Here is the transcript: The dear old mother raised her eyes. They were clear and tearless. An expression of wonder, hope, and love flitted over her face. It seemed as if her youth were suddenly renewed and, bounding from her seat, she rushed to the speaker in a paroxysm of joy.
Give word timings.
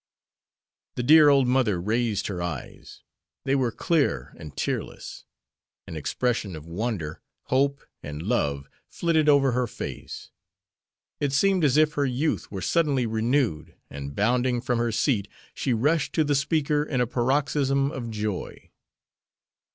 The 0.95 1.03
dear 1.03 1.29
old 1.29 1.45
mother 1.47 1.79
raised 1.79 2.25
her 2.25 2.41
eyes. 2.41 3.03
They 3.43 3.53
were 3.53 3.71
clear 3.71 4.33
and 4.35 4.57
tearless. 4.57 5.25
An 5.85 5.95
expression 5.95 6.55
of 6.55 6.65
wonder, 6.65 7.21
hope, 7.49 7.83
and 8.01 8.23
love 8.23 8.67
flitted 8.87 9.29
over 9.29 9.51
her 9.51 9.67
face. 9.67 10.31
It 11.19 11.33
seemed 11.33 11.63
as 11.63 11.77
if 11.77 11.93
her 11.93 12.05
youth 12.07 12.49
were 12.51 12.63
suddenly 12.63 13.05
renewed 13.05 13.75
and, 13.91 14.15
bounding 14.15 14.59
from 14.59 14.79
her 14.79 14.91
seat, 14.91 15.27
she 15.53 15.71
rushed 15.71 16.13
to 16.13 16.23
the 16.23 16.33
speaker 16.33 16.81
in 16.83 16.99
a 16.99 17.05
paroxysm 17.05 17.91
of 17.91 18.09
joy. 18.09 18.71